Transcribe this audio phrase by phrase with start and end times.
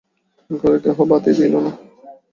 [0.49, 1.71] ঘরে কেহ বাতি দিল না।